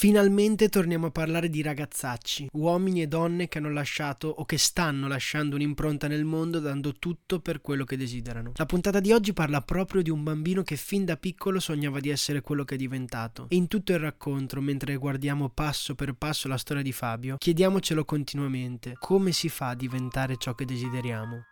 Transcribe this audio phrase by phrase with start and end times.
[0.00, 5.08] Finalmente torniamo a parlare di ragazzacci, uomini e donne che hanno lasciato o che stanno
[5.08, 8.52] lasciando un'impronta nel mondo dando tutto per quello che desiderano.
[8.54, 12.08] La puntata di oggi parla proprio di un bambino che fin da piccolo sognava di
[12.08, 13.44] essere quello che è diventato.
[13.50, 18.02] E in tutto il racconto, mentre guardiamo passo per passo la storia di Fabio, chiediamocelo
[18.06, 21.42] continuamente, come si fa a diventare ciò che desideriamo?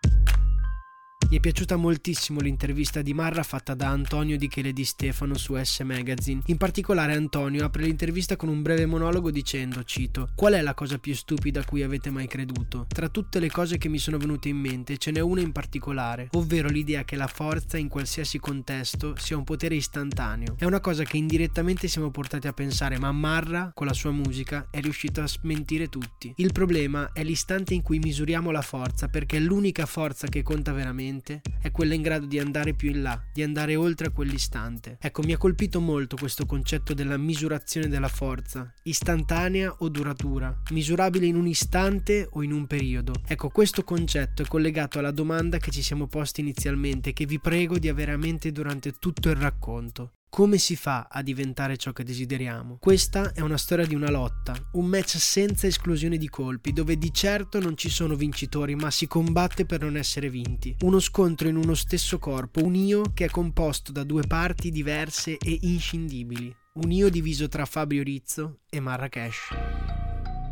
[1.31, 5.63] Mi è piaciuta moltissimo l'intervista di Marra fatta da Antonio Di Chele di Stefano su
[5.63, 6.41] S Magazine.
[6.47, 10.97] In particolare Antonio apre l'intervista con un breve monologo dicendo, cito, Qual è la cosa
[10.97, 12.87] più stupida a cui avete mai creduto?
[12.89, 16.29] Tra tutte le cose che mi sono venute in mente ce n'è una in particolare,
[16.33, 20.55] ovvero l'idea che la forza in qualsiasi contesto sia un potere istantaneo.
[20.57, 24.69] È una cosa che indirettamente siamo portati a pensare, ma Marra, con la sua musica,
[24.71, 26.33] è riuscito a smentire tutti.
[26.37, 31.17] Il problema è l'istante in cui misuriamo la forza, perché l'unica forza che conta veramente
[31.19, 34.99] mente è quella in grado di andare più in là, di andare oltre a quell'istante.
[35.01, 41.27] Ecco, mi ha colpito molto questo concetto della misurazione della forza, istantanea o duratura, misurabile
[41.27, 43.15] in un istante o in un periodo.
[43.27, 47.79] Ecco, questo concetto è collegato alla domanda che ci siamo posti inizialmente, che vi prego
[47.79, 50.13] di avere a mente durante tutto il racconto.
[50.31, 52.77] Come si fa a diventare ciò che desideriamo?
[52.79, 57.13] Questa è una storia di una lotta, un match senza esclusione di colpi, dove di
[57.13, 60.77] certo non ci sono vincitori, ma si combatte per non essere vinti.
[60.83, 65.39] Uno scontro in uno stesso corpo, un io che è composto da due parti diverse
[65.39, 66.55] e inscindibili.
[66.75, 69.49] Un io diviso tra Fabio Rizzo e Marrakesh.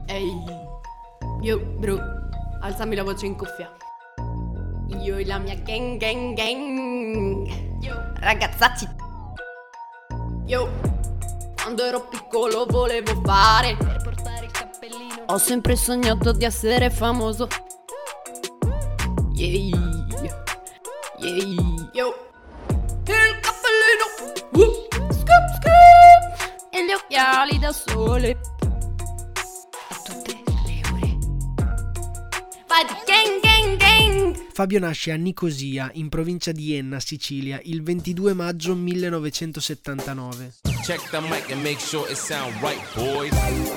[0.06, 0.42] Ehi,
[1.42, 2.00] yo, bro,
[2.60, 3.70] alzami la voce in cuffia.
[5.02, 7.46] Io e la mia gang, gang, gang.
[7.82, 9.04] Yo, ragazzacci
[10.46, 10.70] Yo,
[11.60, 15.24] quando ero piccolo volevo fare per portare il cappellino.
[15.26, 17.48] Ho sempre sognato di essere famoso.
[19.34, 19.76] Yeah,
[21.18, 22.14] yeah, yo.
[23.06, 24.06] Il cappellino,
[24.52, 26.68] uh, scoop, scoop.
[26.70, 28.38] E gli occhiali da sole.
[34.56, 40.75] Fabio nasce a Nicosia, in provincia di Enna, Sicilia, il 22 maggio 1979.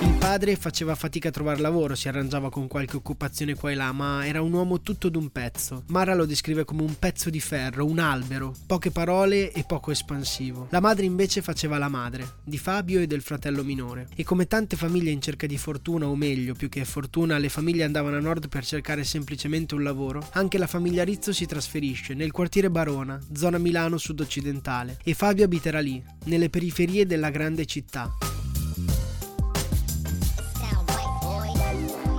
[0.02, 3.92] Il padre faceva fatica a trovare lavoro, si arrangiava con qualche occupazione qua e là,
[3.92, 5.84] ma era un uomo tutto d'un pezzo.
[5.88, 10.68] Mara lo descrive come un pezzo di ferro, un albero, poche parole e poco espansivo.
[10.70, 14.08] La madre invece faceva la madre, di Fabio e del fratello minore.
[14.16, 17.84] E come tante famiglie in cerca di fortuna, o meglio, più che fortuna, le famiglie
[17.84, 22.32] andavano a nord per cercare semplicemente un lavoro, anche la famiglia Rizzo si trasferisce nel
[22.32, 28.39] quartiere Barona, zona Milano sud-occidentale, e Fabio abiterà lì, nelle periferie della grande città.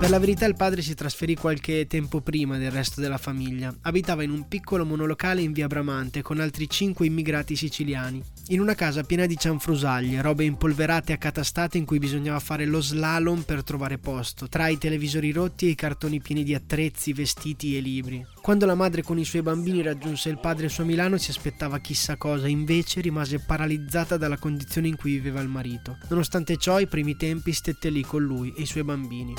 [0.01, 3.71] Per la verità il padre si trasferì qualche tempo prima del resto della famiglia.
[3.81, 8.19] Abitava in un piccolo monolocale in via Bramante con altri cinque immigrati siciliani.
[8.47, 12.81] In una casa piena di cianfrusaglie, robe impolverate e accatastate in cui bisognava fare lo
[12.81, 17.77] slalom per trovare posto, tra i televisori rotti e i cartoni pieni di attrezzi, vestiti
[17.77, 18.25] e libri.
[18.41, 21.77] Quando la madre con i suoi bambini raggiunse il padre su a Milano si aspettava
[21.77, 25.99] chissà cosa, invece rimase paralizzata dalla condizione in cui viveva il marito.
[26.09, 29.35] Nonostante ciò, ai primi tempi stette lì con lui e i suoi bambini.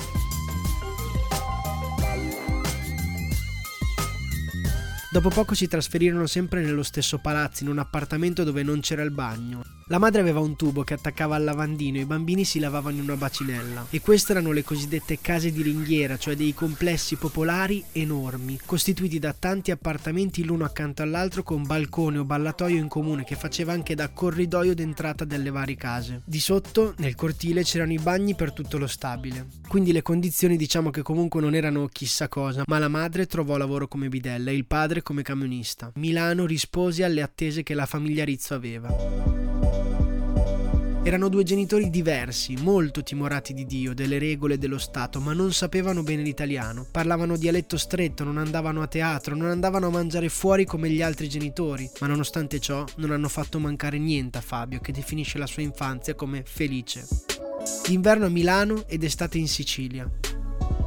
[5.13, 9.11] Dopo poco si trasferirono sempre nello stesso palazzo, in un appartamento dove non c'era il
[9.11, 9.63] bagno.
[9.89, 13.03] La madre aveva un tubo che attaccava al lavandino e i bambini si lavavano in
[13.03, 13.89] una bacinella.
[13.91, 19.35] E queste erano le cosiddette case di ringhiera, cioè dei complessi popolari enormi, costituiti da
[19.39, 24.09] tanti appartamenti l'uno accanto all'altro con balcone o ballatoio in comune che faceva anche da
[24.09, 26.23] corridoio d'entrata delle varie case.
[26.25, 29.49] Di sotto, nel cortile, c'erano i bagni per tutto lo stabile.
[29.69, 33.89] Quindi le condizioni diciamo che comunque non erano chissà cosa, ma la madre trovò lavoro
[33.89, 35.93] come bidella e il padre come camionista.
[35.97, 39.41] Milano rispose alle attese che la famiglia Rizzo aveva.
[41.05, 46.05] Erano due genitori diversi, molto timorati di Dio, delle regole dello Stato, ma non sapevano
[46.05, 46.87] bene l'italiano.
[46.89, 51.29] Parlavano dialetto stretto, non andavano a teatro, non andavano a mangiare fuori come gli altri
[51.29, 55.63] genitori, ma nonostante ciò non hanno fatto mancare niente a Fabio, che definisce la sua
[55.63, 57.05] infanzia come felice.
[57.85, 60.09] D'inverno a Milano ed estate in Sicilia.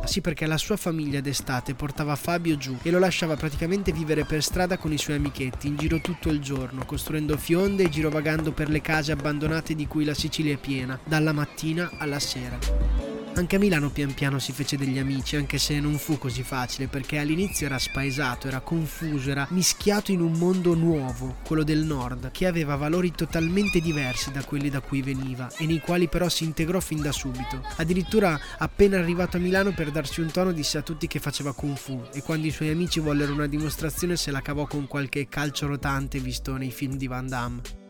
[0.06, 4.44] Sì, perché la sua famiglia d'estate portava Fabio giù e lo lasciava praticamente vivere per
[4.44, 8.70] strada con i suoi amichetti, in giro tutto il giorno, costruendo fionde e girovagando per
[8.70, 13.14] le case abbandonate di cui la Sicilia è piena, dalla mattina alla sera.
[13.38, 16.88] Anche a Milano pian piano si fece degli amici, anche se non fu così facile,
[16.88, 22.32] perché all'inizio era spaesato, era confuso, era mischiato in un mondo nuovo, quello del nord,
[22.32, 26.46] che aveva valori totalmente diversi da quelli da cui veniva e nei quali però si
[26.46, 27.62] integrò fin da subito.
[27.76, 31.76] Addirittura appena arrivato a Milano per darsi un tono disse a tutti che faceva kung
[31.76, 35.68] fu e quando i suoi amici vollero una dimostrazione se la cavò con qualche calcio
[35.68, 37.85] rotante visto nei film di Van Damme.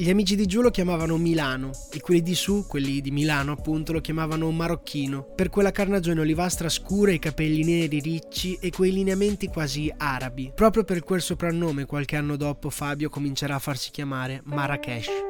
[0.00, 3.92] Gli amici di giù lo chiamavano Milano e quelli di su, quelli di Milano appunto,
[3.92, 9.48] lo chiamavano Marocchino, per quella carnagione olivastra scura, i capelli neri ricci e quei lineamenti
[9.48, 10.52] quasi arabi.
[10.54, 15.27] Proprio per quel soprannome qualche anno dopo Fabio comincerà a farsi chiamare Marrakesh.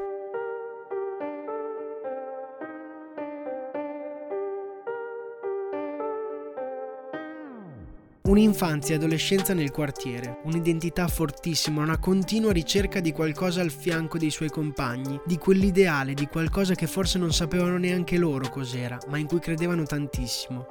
[8.28, 14.30] Un'infanzia e adolescenza nel quartiere, un'identità fortissima, una continua ricerca di qualcosa al fianco dei
[14.30, 19.26] suoi compagni, di quell'ideale, di qualcosa che forse non sapevano neanche loro cos'era, ma in
[19.26, 20.66] cui credevano tantissimo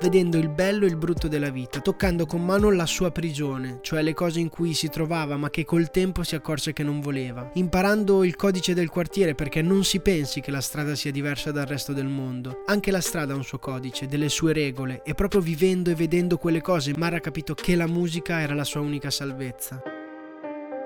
[0.00, 4.02] vedendo il bello e il brutto della vita, toccando con mano la sua prigione, cioè
[4.02, 7.50] le cose in cui si trovava ma che col tempo si accorse che non voleva,
[7.54, 11.66] imparando il codice del quartiere perché non si pensi che la strada sia diversa dal
[11.66, 12.62] resto del mondo.
[12.66, 16.36] Anche la strada ha un suo codice, delle sue regole e proprio vivendo e vedendo
[16.38, 19.82] quelle cose Mara ha capito che la musica era la sua unica salvezza.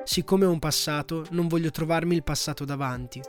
[0.05, 3.20] Siccome ho un passato, non voglio trovarmi il passato davanti.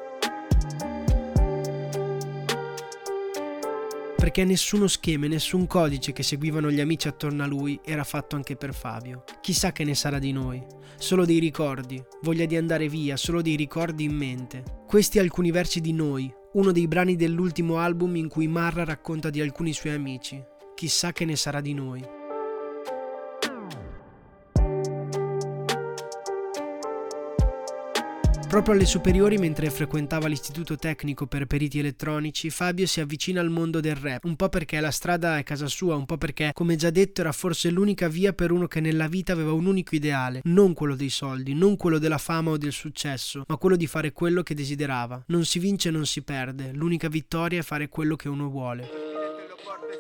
[4.24, 8.38] Perché nessuno schema e nessun codice che seguivano gli amici attorno a lui era fatto
[8.38, 9.25] anche per Fabio.
[9.42, 10.64] Chissà che ne sarà di noi.
[10.98, 14.64] Solo dei ricordi, voglia di andare via, solo dei ricordi in mente.
[14.88, 19.42] Questi alcuni versi di Noi, uno dei brani dell'ultimo album in cui Marra racconta di
[19.42, 20.42] alcuni suoi amici.
[20.74, 22.02] Chissà che ne sarà di noi.
[28.53, 33.79] Proprio alle superiori, mentre frequentava l'istituto tecnico per periti elettronici, Fabio si avvicina al mondo
[33.79, 36.91] del rap, un po' perché la strada è casa sua, un po' perché, come già
[36.91, 40.73] detto, era forse l'unica via per uno che nella vita aveva un unico ideale, non
[40.73, 44.44] quello dei soldi, non quello della fama o del successo, ma quello di fare quello
[44.44, 45.23] che desiderava.
[45.29, 49.23] Non si vince non si perde, l'unica vittoria è fare quello che uno vuole.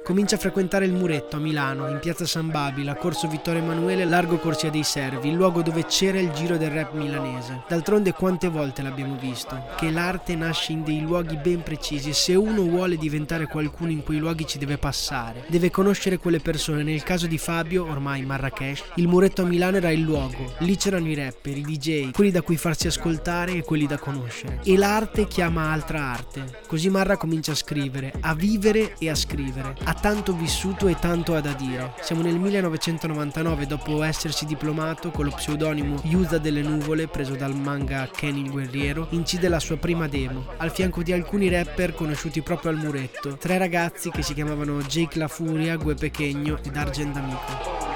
[0.03, 4.37] Comincia a frequentare il Muretto a Milano, in piazza San Babila, corso Vittorio Emanuele, largo
[4.37, 7.63] Corsia dei Servi, il luogo dove c'era il giro del rap milanese.
[7.69, 12.35] D'altronde quante volte l'abbiamo visto, che l'arte nasce in dei luoghi ben precisi e se
[12.35, 16.83] uno vuole diventare qualcuno in quei luoghi ci deve passare, deve conoscere quelle persone.
[16.83, 21.07] Nel caso di Fabio, ormai Marrakesh, il Muretto a Milano era il luogo, lì c'erano
[21.07, 24.59] i rapper, i DJ, quelli da cui farsi ascoltare e quelli da conoscere.
[24.65, 29.51] E l'arte chiama altra arte, così Marra comincia a scrivere, a vivere e a scrivere,
[29.61, 31.93] a ha tanto vissuto e tanto ha da dire.
[32.01, 38.09] Siamo nel 1999 dopo essersi diplomato con lo pseudonimo Yuza delle nuvole preso dal manga
[38.11, 42.71] Ken il guerriero, incide la sua prima demo, al fianco di alcuni rapper conosciuti proprio
[42.71, 47.92] al muretto, tre ragazzi che si chiamavano Jake La Furia, Gue Pechegno ed Argent Amico.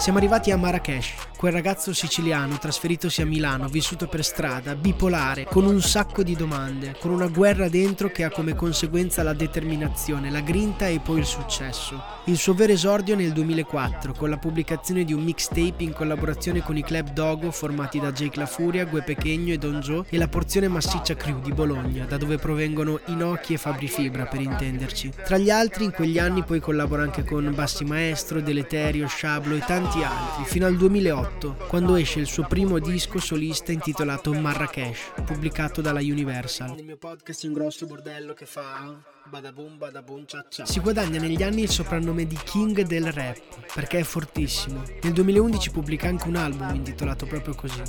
[0.00, 5.66] Siamo arrivati a Marrakesh, quel ragazzo siciliano trasferitosi a Milano, vissuto per strada, bipolare, con
[5.66, 10.40] un sacco di domande, con una guerra dentro che ha come conseguenza la determinazione, la
[10.40, 12.02] grinta e poi il successo.
[12.24, 16.78] Il suo vero esordio nel 2004, con la pubblicazione di un mixtape in collaborazione con
[16.78, 20.28] i club Dogo formati da Jake La Furia, Gue Pechegno e Don Joe e la
[20.28, 25.12] porzione massiccia crew di Bologna, da dove provengono Inocchi e Fabri Fibra per intenderci.
[25.24, 29.58] Tra gli altri in quegli anni poi collabora anche con Bassi Maestro, Deleterio, Sciablo e
[29.58, 35.12] tanti altri, fino al 2008 2008, quando esce il suo primo disco solista intitolato Marrakesh,
[35.24, 36.78] pubblicato dalla Universal.
[36.78, 38.96] Il mio podcast è un grosso bordello che fa
[39.28, 40.66] Badabum, badabum, cia cia.
[40.66, 43.38] Si guadagna negli anni il soprannome di King del rap
[43.74, 44.82] perché è fortissimo.
[45.02, 47.82] Nel 2011 pubblica anche un album intitolato proprio così.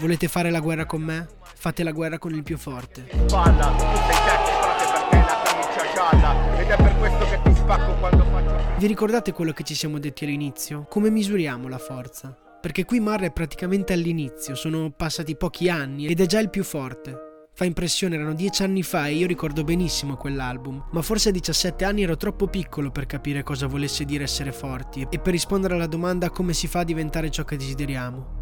[0.00, 1.28] Volete fare la guerra con me?
[1.42, 3.08] Fate la guerra con il più forte.
[3.28, 3.70] Balla,
[8.80, 10.86] vi ricordate quello che ci siamo detti all'inizio?
[10.88, 12.34] Come misuriamo la forza?
[12.62, 16.64] Perché qui Marra è praticamente all'inizio, sono passati pochi anni ed è già il più
[16.64, 17.48] forte.
[17.52, 21.84] Fa impressione, erano dieci anni fa e io ricordo benissimo quell'album, ma forse a 17
[21.84, 25.86] anni ero troppo piccolo per capire cosa volesse dire essere forti e per rispondere alla
[25.86, 28.38] domanda come si fa a diventare ciò che desideriamo.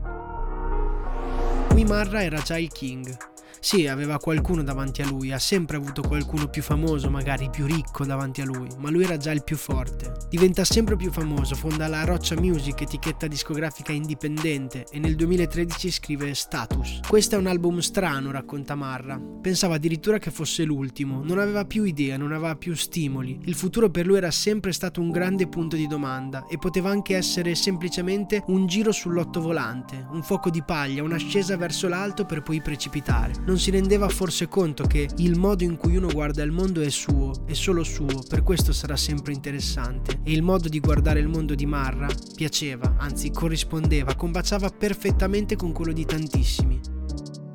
[1.68, 3.16] Qui Marra era già il king,
[3.60, 8.04] Sì, aveva qualcuno davanti a lui, ha sempre avuto qualcuno più famoso, magari più ricco
[8.04, 10.12] davanti a lui, ma lui era già il più forte.
[10.28, 16.34] Diventa sempre più famoso, fonda la Roccia Music, etichetta discografica indipendente, e nel 2013 scrive
[16.34, 17.00] Status.
[17.06, 19.20] Questo è un album strano, racconta Marra.
[19.40, 23.40] Pensava addirittura che fosse l'ultimo, non aveva più idea, non aveva più stimoli.
[23.44, 27.16] Il futuro per lui era sempre stato un grande punto di domanda e poteva anche
[27.16, 32.60] essere semplicemente un giro sull'otto volante, un fuoco di paglia, un'ascesa verso l'alto per poi
[32.60, 33.46] precipitare.
[33.48, 36.90] Non si rendeva forse conto che il modo in cui uno guarda il mondo è
[36.90, 40.20] suo, è solo suo, per questo sarà sempre interessante.
[40.22, 45.72] E il modo di guardare il mondo di Marra piaceva, anzi corrispondeva, combaciava perfettamente con
[45.72, 46.97] quello di tantissimi.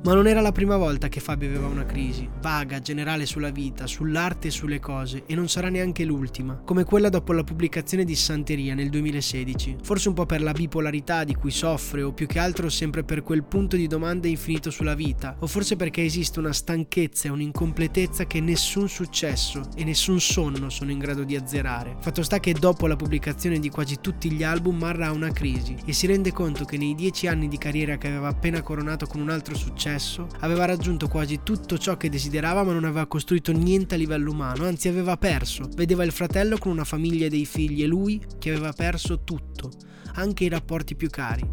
[0.04, 3.86] Ma non era la prima volta che Fabio aveva una crisi, vaga, generale sulla vita,
[3.86, 8.14] sull'arte e sulle cose, e non sarà neanche l'ultima, come quella dopo la pubblicazione di
[8.14, 9.76] Santeria nel 2016.
[9.82, 13.22] Forse un po' per la bipolarità di cui soffre, o più che altro sempre per
[13.22, 18.26] quel punto di domanda infinito sulla vita, o forse perché esiste una stanchezza e un'incompletezza
[18.26, 21.96] che nessun successo e nessun sonno sono in grado di azzerare.
[22.00, 25.74] Fatto sta che dopo la pubblicazione di quasi tutti gli album Marra ha una crisi
[25.86, 29.22] e si rende conto che nei dieci anni di carriera che aveva appena coronato con
[29.22, 33.52] un altro successo, successo, aveva raggiunto quasi tutto ciò che desiderava ma non aveva costruito
[33.52, 35.68] niente a livello umano, anzi aveva perso.
[35.74, 39.70] Vedeva il fratello con una famiglia e dei figli e lui che aveva perso tutto,
[40.14, 41.48] anche i rapporti più cari.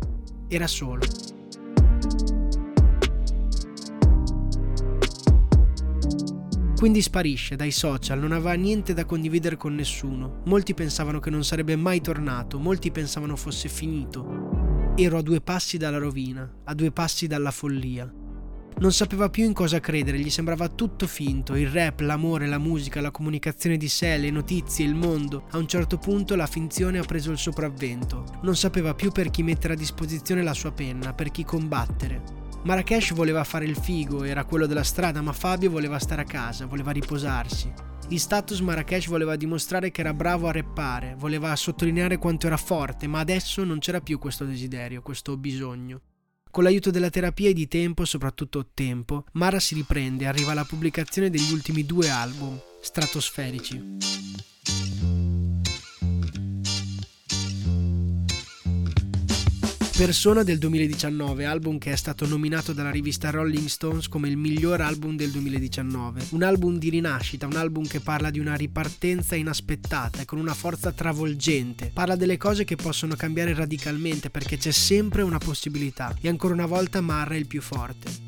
[0.48, 1.02] Era solo.
[6.78, 10.42] Quindi sparisce dai social, non aveva niente da condividere con nessuno.
[10.46, 14.94] Molti pensavano che non sarebbe mai tornato, molti pensavano fosse finito.
[14.96, 18.12] Ero a due passi dalla rovina, a due passi dalla follia.
[18.82, 23.00] Non sapeva più in cosa credere, gli sembrava tutto finto, il rap, l'amore, la musica,
[23.00, 25.44] la comunicazione di sé, le notizie, il mondo.
[25.52, 28.40] A un certo punto la finzione ha preso il sopravvento.
[28.42, 32.24] Non sapeva più per chi mettere a disposizione la sua penna, per chi combattere.
[32.64, 36.66] Marrakesh voleva fare il figo, era quello della strada, ma Fabio voleva stare a casa,
[36.66, 37.72] voleva riposarsi.
[38.08, 43.06] In status Marrakesh voleva dimostrare che era bravo a reppare, voleva sottolineare quanto era forte,
[43.06, 46.02] ma adesso non c'era più questo desiderio, questo bisogno.
[46.52, 50.66] Con l'aiuto della terapia e di tempo, soprattutto tempo, Mara si riprende e arriva alla
[50.66, 54.21] pubblicazione degli ultimi due album, stratosferici.
[60.02, 64.82] Persona del 2019, album che è stato nominato dalla rivista Rolling Stones come il miglior
[64.82, 66.26] album del 2019.
[66.30, 70.56] Un album di rinascita, un album che parla di una ripartenza inaspettata e con una
[70.56, 71.92] forza travolgente.
[71.94, 76.18] Parla delle cose che possono cambiare radicalmente perché c'è sempre una possibilità.
[76.20, 78.21] E ancora una volta Marra è il più forte.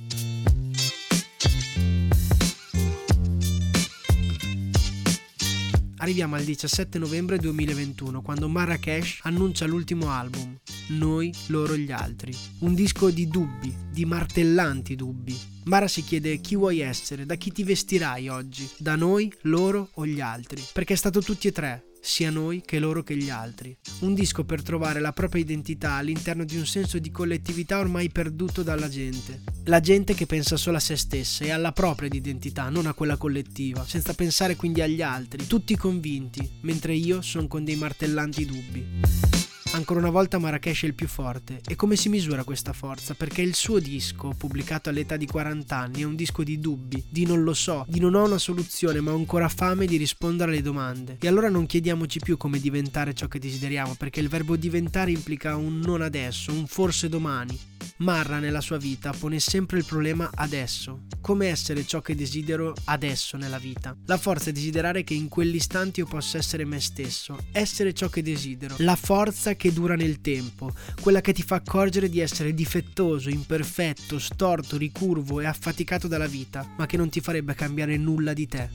[6.04, 12.36] Arriviamo al 17 novembre 2021 quando Marrakesh annuncia l'ultimo album, Noi, loro, gli altri.
[12.60, 15.40] Un disco di dubbi, di martellanti dubbi.
[15.64, 20.06] Mara si chiede chi vuoi essere, da chi ti vestirai oggi, da noi, loro o
[20.06, 20.62] gli altri.
[20.74, 23.76] Perché è stato tutti e tre, sia noi che loro che gli altri.
[24.00, 28.62] Un disco per trovare la propria identità all'interno di un senso di collettività ormai perduto
[28.62, 29.44] dalla gente.
[29.66, 33.16] La gente che pensa solo a se stessa e alla propria identità, non a quella
[33.16, 39.43] collettiva, senza pensare quindi agli altri, tutti convinti, mentre io sono con dei martellanti dubbi.
[39.74, 41.60] Ancora una volta Marrakesh è il più forte.
[41.68, 43.15] E come si misura questa forza?
[43.15, 47.25] Perché il suo disco, pubblicato all'età di 40 anni, è un disco di dubbi, di
[47.25, 50.62] non lo so, di non ho una soluzione, ma ho ancora fame di rispondere alle
[50.62, 51.18] domande.
[51.20, 55.56] E allora non chiediamoci più come diventare ciò che desideriamo, perché il verbo diventare implica
[55.56, 57.58] un non adesso, un forse domani.
[57.98, 61.04] Marra nella sua vita pone sempre il problema adesso.
[61.22, 63.96] Come essere ciò che desidero adesso nella vita?
[64.06, 68.24] La forza è desiderare che in quell'istante io possa essere me stesso, essere ciò che
[68.24, 68.76] desidero.
[68.80, 74.18] La forza che dura nel tempo, quella che ti fa accorgere di essere difettoso, imperfetto,
[74.18, 78.70] storto, ricurvo e affaticato dalla vita, ma che non ti farebbe cambiare nulla di te.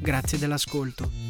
[0.00, 1.23] Grazie dell'ascolto.